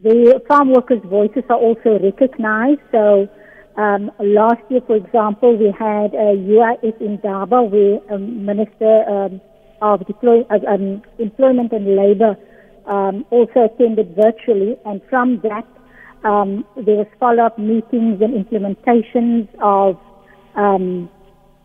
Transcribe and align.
The 0.00 0.40
farm 0.46 0.70
workers' 0.70 1.02
voices 1.04 1.42
are 1.50 1.58
also 1.58 1.98
recognized. 1.98 2.80
So 2.92 3.28
um, 3.76 4.12
last 4.20 4.62
year, 4.70 4.80
for 4.86 4.94
example, 4.94 5.56
we 5.56 5.74
had 5.76 6.14
a 6.14 6.38
UIF 6.38 7.00
Indaba 7.00 7.64
where 7.64 7.98
a 8.08 8.16
Minister 8.16 9.02
um, 9.10 9.40
of 9.82 10.06
Deploy- 10.06 10.46
uh, 10.50 10.60
um, 10.72 11.02
Employment 11.18 11.72
and 11.72 11.96
Labour 11.96 12.36
um, 12.86 13.26
also 13.30 13.64
attended 13.64 14.14
virtually. 14.14 14.76
And 14.86 15.02
from 15.10 15.40
that, 15.42 15.66
um, 16.22 16.64
there 16.76 17.02
was 17.02 17.08
follow-up 17.18 17.58
meetings 17.58 18.22
and 18.22 18.38
implementations 18.38 19.48
of 19.60 19.98
um, 20.54 21.10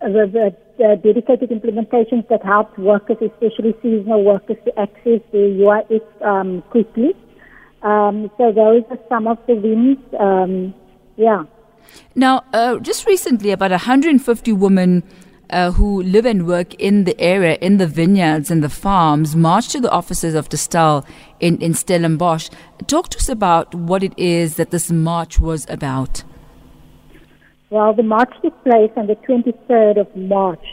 the, 0.00 0.30
the, 0.30 0.56
the 0.78 1.00
dedicated 1.02 1.50
implementations 1.50 2.28
that 2.28 2.44
helped 2.44 2.78
workers, 2.78 3.16
especially 3.20 3.74
seasonal 3.82 4.22
workers, 4.22 4.56
to 4.66 4.78
access 4.78 5.18
the 5.32 5.58
UIF 5.58 6.24
um, 6.24 6.62
quickly. 6.70 7.12
Um, 7.82 8.30
so 8.36 8.52
those 8.52 8.82
are 8.90 8.98
some 9.08 9.26
of 9.26 9.38
the 9.46 9.54
wins. 9.54 9.98
Um, 10.18 10.74
yeah. 11.16 11.44
Now, 12.14 12.44
uh, 12.52 12.78
just 12.78 13.06
recently, 13.06 13.50
about 13.50 13.70
150 13.70 14.52
women 14.52 15.02
uh, 15.50 15.72
who 15.72 16.02
live 16.02 16.24
and 16.24 16.46
work 16.46 16.74
in 16.74 17.04
the 17.04 17.18
area, 17.20 17.56
in 17.60 17.78
the 17.78 17.86
vineyards 17.86 18.50
and 18.50 18.62
the 18.62 18.68
farms, 18.68 19.34
marched 19.34 19.70
to 19.72 19.80
the 19.80 19.90
offices 19.90 20.34
of 20.34 20.48
Distell 20.48 21.04
in, 21.40 21.60
in 21.60 21.74
Stellenbosch. 21.74 22.50
Talk 22.86 23.08
to 23.10 23.18
us 23.18 23.28
about 23.28 23.74
what 23.74 24.02
it 24.02 24.16
is 24.16 24.56
that 24.56 24.70
this 24.70 24.90
march 24.90 25.38
was 25.38 25.68
about. 25.68 26.22
Well, 27.70 27.94
the 27.94 28.02
march 28.02 28.32
took 28.42 28.62
place 28.64 28.90
on 28.96 29.06
the 29.06 29.16
23rd 29.16 30.00
of 30.00 30.16
March. 30.16 30.64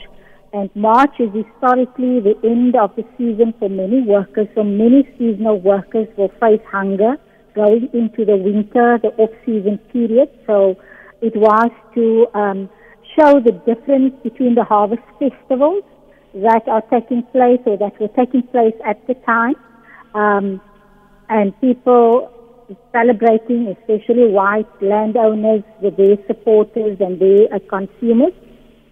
And 0.53 0.69
March 0.75 1.19
is 1.19 1.29
historically 1.33 2.19
the 2.19 2.35
end 2.43 2.75
of 2.75 2.95
the 2.95 3.03
season 3.17 3.53
for 3.59 3.69
many 3.69 4.01
workers. 4.01 4.47
So 4.55 4.63
many 4.63 5.07
seasonal 5.17 5.59
workers 5.59 6.07
will 6.17 6.31
face 6.39 6.61
hunger 6.71 7.17
going 7.53 7.89
into 7.93 8.23
the 8.23 8.38
winter, 8.38 8.99
the 9.02 9.09
off-season 9.17 9.77
period. 9.91 10.29
So 10.45 10.77
it 11.22 11.35
was 11.35 11.72
to 11.95 12.27
um, 12.33 12.69
show 13.17 13.39
the 13.39 13.52
difference 13.66 14.13
between 14.23 14.55
the 14.55 14.63
harvest 14.63 15.02
festivals 15.19 15.83
that 16.33 16.67
are 16.67 16.83
taking 16.94 17.23
place 17.31 17.59
or 17.66 17.77
that 17.77 18.00
were 18.00 18.09
taking 18.09 18.44
place 18.47 18.75
at 18.85 19.05
the 19.07 19.16
time, 19.25 19.55
um, 20.13 20.61
and 21.29 21.59
people 21.59 22.31
celebrating, 22.91 23.75
especially 23.79 24.27
white 24.27 24.69
landowners 24.81 25.63
with 25.81 25.97
their 25.97 26.17
supporters 26.27 26.97
and 27.00 27.19
their 27.19 27.53
uh, 27.53 27.59
consumers, 27.69 28.33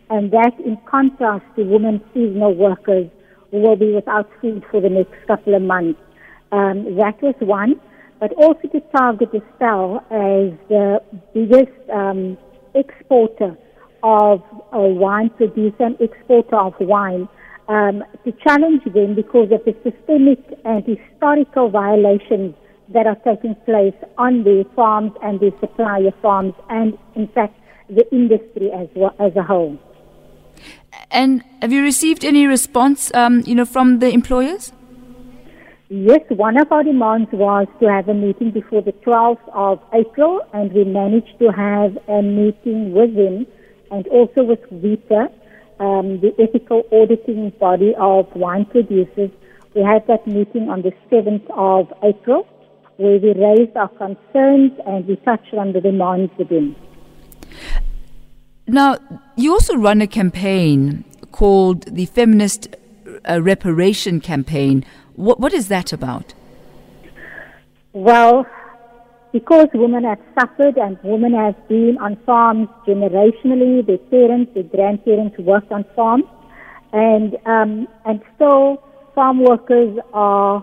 and 0.09 0.31
that 0.31 0.53
in 0.63 0.77
contrast 0.89 1.45
to 1.55 1.63
women 1.63 2.01
seasonal 2.13 2.53
workers 2.53 3.09
who 3.51 3.61
will 3.61 3.75
be 3.75 3.93
without 3.93 4.29
food 4.41 4.63
for 4.69 4.81
the 4.81 4.89
next 4.89 5.13
couple 5.27 5.55
of 5.55 5.61
months. 5.61 5.99
Um, 6.51 6.95
that 6.97 7.21
was 7.21 7.35
one, 7.39 7.79
but 8.19 8.31
also 8.33 8.67
to 8.67 8.79
target 8.95 9.31
Distell 9.31 9.97
as 10.11 10.57
the 10.69 11.01
biggest 11.33 11.89
um, 11.89 12.37
exporter 12.73 13.57
of 14.03 14.41
a 14.71 14.81
wine 14.81 15.29
producer 15.31 15.83
and 15.83 15.99
exporter 15.99 16.55
of 16.55 16.73
wine 16.79 17.27
um, 17.67 18.03
to 18.23 18.31
challenge 18.43 18.83
them 18.93 19.15
because 19.15 19.49
of 19.51 19.61
the 19.65 19.75
systemic 19.83 20.39
and 20.63 20.83
historical 20.85 21.69
violations 21.69 22.53
that 22.93 23.07
are 23.07 23.17
taking 23.25 23.55
place 23.65 23.95
on 24.17 24.43
their 24.43 24.63
farms 24.75 25.11
and 25.23 25.39
their 25.39 25.51
supplier 25.59 26.11
farms 26.21 26.53
and 26.69 26.97
in 27.15 27.27
fact 27.29 27.59
the 27.89 28.05
industry 28.11 28.71
as 28.71 28.87
well, 28.95 29.15
as 29.19 29.35
a 29.35 29.43
whole. 29.43 29.77
And 31.11 31.43
have 31.61 31.71
you 31.71 31.81
received 31.81 32.23
any 32.23 32.47
response, 32.47 33.13
um, 33.13 33.43
you 33.45 33.55
know, 33.55 33.65
from 33.65 33.99
the 33.99 34.09
employers? 34.09 34.71
Yes, 35.89 36.21
one 36.29 36.57
of 36.57 36.71
our 36.71 36.83
demands 36.83 37.29
was 37.31 37.67
to 37.79 37.87
have 37.87 38.09
a 38.09 38.13
meeting 38.13 38.49
before 38.49 38.81
the 38.81 38.91
12th 38.91 39.47
of 39.53 39.79
April, 39.93 40.41
and 40.51 40.73
we 40.73 40.83
managed 40.83 41.37
to 41.37 41.51
have 41.51 41.95
a 42.07 42.23
meeting 42.23 42.91
with 42.91 43.15
them 43.15 43.45
and 43.91 44.07
also 44.07 44.43
with 44.43 44.61
WIETA, 44.71 45.31
um, 45.79 46.19
the 46.21 46.33
ethical 46.39 46.83
auditing 46.91 47.51
body 47.59 47.93
of 47.99 48.25
wine 48.35 48.65
producers. 48.65 49.29
We 49.75 49.83
had 49.83 50.07
that 50.07 50.25
meeting 50.25 50.69
on 50.69 50.81
the 50.81 50.91
7th 51.11 51.45
of 51.51 51.93
April, 52.01 52.47
where 52.97 53.19
we 53.19 53.33
raised 53.33 53.77
our 53.77 53.89
concerns 53.89 54.71
and 54.87 55.05
we 55.05 55.17
touched 55.17 55.53
on 55.53 55.73
the 55.73 55.81
demands 55.81 56.31
within. 56.39 56.75
Now, 58.67 58.97
you 59.35 59.51
also 59.53 59.75
run 59.75 60.01
a 60.01 60.07
campaign 60.07 61.03
called 61.31 61.83
the 61.83 62.05
Feminist 62.05 62.75
uh, 63.29 63.41
Reparation 63.41 64.19
Campaign. 64.19 64.83
What, 65.15 65.39
what 65.39 65.53
is 65.53 65.67
that 65.67 65.93
about? 65.93 66.33
Well, 67.93 68.45
because 69.31 69.67
women 69.73 70.03
have 70.03 70.19
suffered 70.39 70.77
and 70.77 70.97
women 71.03 71.33
have 71.33 71.55
been 71.67 71.97
on 71.99 72.15
farms 72.25 72.69
generationally, 72.87 73.85
their 73.85 73.97
parents, 73.97 74.53
their 74.53 74.63
grandparents 74.63 75.37
worked 75.37 75.71
on 75.71 75.85
farms, 75.95 76.23
and 76.91 77.35
um, 77.45 77.87
and 78.05 78.21
so 78.39 78.81
farm 79.13 79.41
workers 79.43 79.97
are 80.13 80.61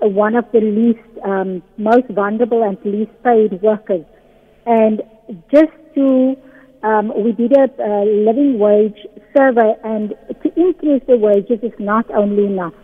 one 0.00 0.36
of 0.36 0.44
the 0.52 0.60
least, 0.60 1.24
um, 1.24 1.62
most 1.76 2.06
vulnerable 2.10 2.62
and 2.62 2.78
least 2.84 3.10
paid 3.22 3.60
workers, 3.62 4.04
and 4.66 5.02
just 5.50 5.72
to 5.94 6.36
um, 6.84 7.12
we 7.16 7.32
did 7.32 7.52
a 7.56 7.64
uh, 7.64 8.04
living 8.04 8.58
wage 8.58 9.06
survey, 9.34 9.74
and 9.82 10.10
to 10.42 10.48
increase 10.60 11.02
the 11.08 11.16
wages 11.16 11.58
is 11.62 11.72
not 11.78 12.08
only 12.10 12.46
enough. 12.46 12.74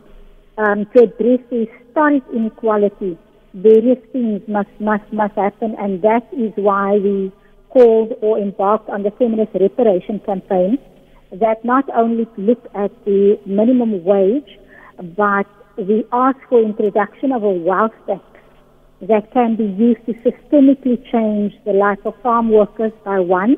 Um, 0.59 0.87
to 0.95 1.05
address 1.05 1.41
the 1.51 1.67
historic 1.71 2.23
inequality, 2.35 3.19
various 3.55 3.99
things 4.13 4.43
must, 4.49 4.69
must, 4.81 5.11
must 5.13 5.35
happen, 5.35 5.77
and 5.79 6.03
that 6.03 6.27
is 6.33 6.53
why 6.57 6.97
we 6.97 7.31
called 7.71 8.15
or 8.23 8.39
embarked 8.39 8.89
on 8.89 9.03
the 9.03 9.11
feminist 9.13 9.53
reparation 9.55 10.21
campaign 10.21 10.79
that 11.33 11.65
not 11.65 11.85
only 11.95 12.27
looked 12.37 12.67
at 12.75 12.91
the 13.05 13.39
minimum 13.47 14.03
wage, 14.05 14.59
but 15.17 15.47
we 15.77 16.05
asked 16.13 16.41
for 16.49 16.61
introduction 16.61 17.33
of 17.33 17.45
a 17.45 17.51
wealth 17.51 17.93
tax 18.07 18.23
that 19.03 19.33
can 19.33 19.57
be 19.57 19.65
used 19.65 20.05
to 20.07 20.13
systemically 20.29 20.99
change 21.11 21.55
the 21.65 21.73
life 21.73 22.01
of 22.05 22.15
farm 22.23 22.51
workers 22.51 22.93
by 23.05 23.19
one, 23.19 23.57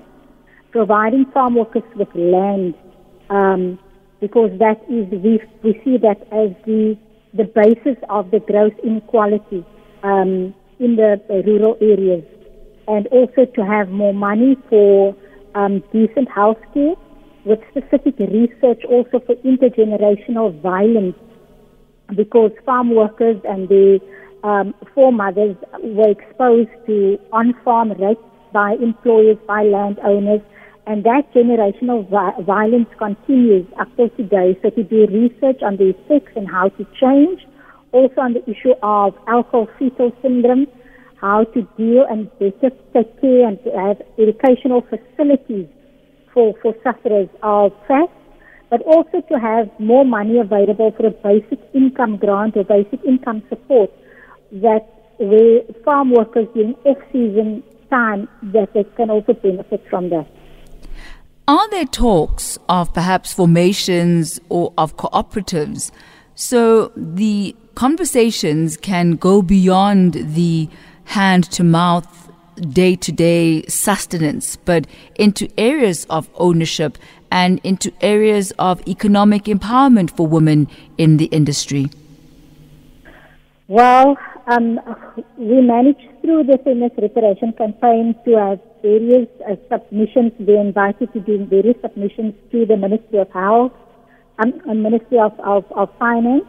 providing 0.72 1.26
farm 1.32 1.54
workers 1.54 1.84
with 1.94 2.08
land, 2.14 2.74
um, 3.30 3.78
because 4.20 4.50
that 4.58 4.80
is 4.90 5.06
we 5.10 5.40
we 5.62 5.80
see 5.84 5.96
that 5.98 6.20
as 6.32 6.50
the 6.66 6.96
the 7.34 7.44
basis 7.44 7.96
of 8.08 8.30
the 8.30 8.40
growth 8.40 8.74
inequality 8.82 9.64
um, 10.02 10.54
in 10.78 10.96
the, 10.96 11.20
the, 11.28 11.42
rural 11.46 11.78
areas, 11.80 12.24
and 12.88 13.06
also 13.06 13.46
to 13.54 13.64
have 13.64 13.88
more 13.88 14.12
money 14.12 14.56
for 14.68 15.16
um, 15.54 15.82
decent 15.92 16.28
health 16.30 16.58
care, 16.74 16.94
with 17.44 17.58
specific 17.70 18.18
research 18.18 18.82
also 18.88 19.20
for 19.24 19.34
intergenerational 19.36 20.60
violence, 20.60 21.16
because 22.14 22.50
farm 22.66 22.94
workers 22.94 23.40
and 23.48 23.68
their 23.68 23.98
um, 24.44 24.74
foremothers 24.94 25.56
were 25.82 26.10
exposed 26.10 26.70
to 26.86 27.18
on-farm 27.32 27.92
rapes 27.92 28.20
by 28.52 28.72
employers, 28.74 29.38
by 29.46 29.62
landowners, 29.62 30.42
and 30.86 31.04
that 31.04 31.32
generational 31.34 32.08
vi- 32.08 32.42
violence 32.42 32.88
continues 32.98 33.66
up 33.78 33.94
to 33.96 34.08
today. 34.10 34.58
So 34.62 34.70
to 34.70 34.82
do 34.82 35.06
research 35.06 35.62
on 35.62 35.76
the 35.76 35.90
effects 35.90 36.32
and 36.34 36.50
how 36.50 36.68
to 36.70 36.86
change, 37.00 37.46
also 37.92 38.20
on 38.20 38.32
the 38.32 38.42
issue 38.50 38.74
of 38.82 39.14
alcohol 39.28 39.68
fetal 39.78 40.12
syndrome, 40.22 40.66
how 41.20 41.44
to 41.44 41.62
deal 41.76 42.04
and 42.10 42.28
better 42.38 42.74
take 42.92 43.20
care 43.20 43.46
and 43.46 43.62
to 43.62 43.70
have 43.70 44.02
educational 44.18 44.82
facilities 44.82 45.68
for, 46.34 46.54
for 46.60 46.74
sufferers 46.82 47.28
of 47.42 47.72
FASD, 47.88 48.10
but 48.70 48.82
also 48.82 49.20
to 49.20 49.38
have 49.38 49.70
more 49.78 50.04
money 50.04 50.38
available 50.38 50.90
for 50.96 51.06
a 51.06 51.10
basic 51.10 51.60
income 51.74 52.16
grant 52.16 52.56
or 52.56 52.64
basic 52.64 53.04
income 53.04 53.42
support 53.48 53.90
that 54.50 54.84
where 55.18 55.60
farm 55.84 56.10
workers 56.10 56.48
during 56.54 56.74
off-season 56.84 57.62
time 57.88 58.26
that 58.42 58.72
they 58.74 58.84
can 58.96 59.10
also 59.10 59.34
benefit 59.34 59.84
from 59.88 60.10
that. 60.10 60.26
Are 61.48 61.68
there 61.70 61.86
talks 61.86 62.56
of 62.68 62.94
perhaps 62.94 63.32
formations 63.32 64.38
or 64.48 64.72
of 64.78 64.96
cooperatives 64.96 65.90
so 66.36 66.92
the 66.94 67.56
conversations 67.74 68.76
can 68.76 69.16
go 69.16 69.42
beyond 69.42 70.14
the 70.34 70.68
hand 71.04 71.50
to 71.50 71.64
mouth, 71.64 72.30
day 72.70 72.94
to 72.94 73.10
day 73.10 73.64
sustenance, 73.66 74.54
but 74.54 74.86
into 75.16 75.48
areas 75.58 76.06
of 76.08 76.30
ownership 76.36 76.96
and 77.32 77.60
into 77.64 77.92
areas 78.00 78.52
of 78.60 78.86
economic 78.86 79.44
empowerment 79.44 80.16
for 80.16 80.28
women 80.28 80.68
in 80.96 81.16
the 81.16 81.26
industry? 81.26 81.90
Well, 83.66 84.16
um, 84.46 84.78
we 85.36 85.60
managed 85.60 86.08
through 86.20 86.44
the 86.44 86.58
feminist 86.62 86.98
reparation 86.98 87.52
campaign 87.54 88.14
to 88.26 88.36
have 88.36 88.60
various 88.82 89.28
uh, 89.48 89.56
submissions. 89.70 90.32
We 90.38 90.56
invited 90.58 91.12
to 91.12 91.20
do 91.20 91.44
various 91.46 91.76
submissions 91.80 92.34
to 92.50 92.66
the 92.66 92.76
Ministry 92.76 93.20
of 93.20 93.30
Health 93.30 93.72
um, 94.38 94.60
and 94.66 94.82
Ministry 94.82 95.18
of, 95.18 95.38
of, 95.40 95.64
of 95.72 95.88
Finance. 95.98 96.44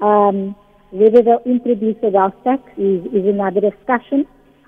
Um, 0.00 0.56
whether 0.90 1.22
they'll 1.22 1.42
introduce 1.44 1.96
a 2.02 2.08
wealth 2.08 2.34
tax 2.44 2.62
is, 2.78 3.04
is 3.12 3.26
another 3.26 3.60
discussion. 3.60 4.26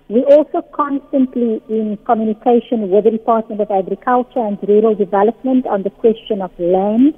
We're 0.08 0.26
also 0.26 0.62
constantly 0.74 1.62
in 1.68 1.96
communication 2.04 2.90
with 2.90 3.04
the 3.04 3.12
Department 3.12 3.60
of 3.60 3.70
Agriculture 3.70 4.40
and 4.40 4.58
Rural 4.68 4.94
Development 4.94 5.66
on 5.66 5.82
the 5.82 5.90
question 5.90 6.42
of 6.42 6.50
land, 6.58 7.14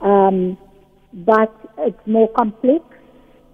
um, 0.00 0.56
but 1.12 1.54
it's 1.78 2.06
more 2.06 2.28
complex 2.28 2.82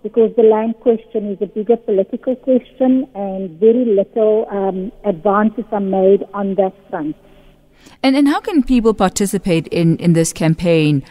because 0.07 0.31
the 0.37 0.45
land 0.45 0.79
question 0.79 1.33
is 1.33 1.39
a 1.43 1.47
bigger 1.47 1.77
political 1.77 2.37
question 2.37 3.09
and 3.17 3.59
very 3.59 3.85
little 3.85 4.47
um, 4.53 4.93
advances 5.05 5.65
are 5.73 5.81
made 5.81 6.23
on 6.33 6.55
that 6.55 6.73
front. 6.89 7.17
And, 8.05 8.15
and 8.15 8.29
how 8.29 8.39
can 8.39 8.63
people 8.63 8.95
participate 8.95 9.67
in, 9.69 9.97
in 9.97 10.13
this 10.13 10.33
campaign? 10.33 11.03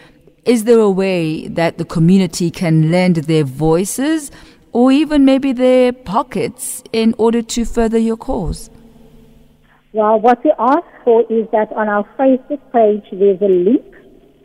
Is 0.46 0.64
there 0.64 0.80
a 0.80 0.90
way 0.90 1.50
that 1.50 1.78
the 1.78 1.84
community 1.84 2.50
can 2.50 2.90
lend 2.90 3.18
their 3.18 3.44
voices 3.44 4.32
or 4.72 4.94
even 4.94 5.26
maybe 5.26 5.52
their 5.52 5.92
pockets 5.92 6.82
in 6.94 7.14
order 7.18 7.42
to 7.42 7.66
further 7.66 7.98
your 7.98 8.16
cause? 8.16 8.70
Well, 9.92 10.22
what 10.22 10.42
we 10.46 10.54
ask 10.58 10.88
for 11.04 11.24
is 11.30 11.50
that 11.52 11.74
on 11.74 11.90
our 11.90 12.08
Facebook 12.18 12.62
page 12.72 13.04
there's 13.12 13.42
a 13.42 13.52
link 13.70 13.94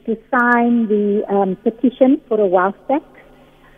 to 0.06 0.16
sign 0.28 0.88
the 0.88 1.22
um, 1.28 1.54
petition 1.62 2.20
for 2.26 2.40
a 2.40 2.46
wealth 2.46 2.74
tax 2.88 3.04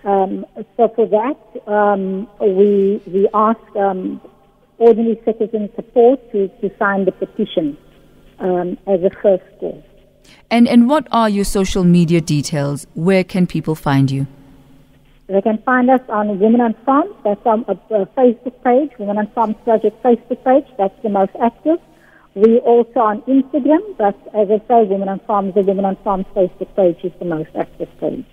um, 0.04 0.44
so 0.76 0.88
for 0.88 1.06
that, 1.06 1.38
um, 1.72 2.28
we 2.40 3.00
we 3.06 3.28
ask 3.32 3.60
um, 3.76 4.20
ordinary 4.78 5.20
citizen 5.25 5.70
support 5.76 6.20
to, 6.32 6.49
to 6.60 6.70
sign 6.78 7.04
the 7.04 7.12
petition 7.12 7.76
um, 8.40 8.76
as 8.87 9.02
a 9.02 9.10
first 9.22 9.44
step. 9.56 9.84
And 10.50 10.69
and 10.69 10.88
what 10.88 11.06
are 11.12 11.28
your 11.28 11.44
social 11.44 11.84
media 11.84 12.20
details? 12.20 12.87
Where 12.94 13.25
can 13.25 13.46
people 13.46 13.75
find 13.75 14.10
you? 14.10 14.26
They 15.28 15.40
can 15.40 15.58
find 15.62 15.88
us 15.88 16.00
on 16.08 16.40
Women 16.40 16.60
on 16.60 16.75
Farms. 16.84 17.14
That's 17.25 17.46
on 17.46 17.64
a, 17.69 17.72
a 17.94 18.06
Facebook 18.06 18.62
page, 18.64 18.90
Women 18.98 19.19
on 19.19 19.28
Farms 19.28 19.56
Project 19.64 20.02
Facebook 20.02 20.44
page. 20.44 20.66
That's 20.76 21.00
the 21.02 21.08
most 21.08 21.32
active. 21.40 21.78
We 22.34 22.58
also 22.58 23.00
on 23.00 23.22
Instagram, 23.22 23.96
but 23.98 24.16
as 24.34 24.50
I 24.50 24.58
say, 24.66 24.84
Women 24.84 25.08
on 25.08 25.20
Farms, 25.20 25.55
the 25.55 25.62
Women 25.62 25.84
on 25.84 25.96
Farms 25.96 26.26
Facebook 26.34 26.75
page 26.75 26.98
is 27.05 27.12
the 27.19 27.26
most 27.26 27.50
active 27.55 27.88
page. 28.00 28.25